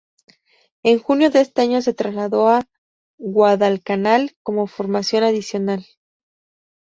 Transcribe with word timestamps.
En 0.81 0.97
junio 0.97 1.29
de 1.29 1.41
ese 1.41 1.61
año 1.61 1.79
se 1.83 1.93
trasladó 1.93 2.49
a 2.49 2.63
Guadalcanal, 3.19 4.35
como 4.41 4.65
formación 4.65 5.23
adicional. 5.23 5.85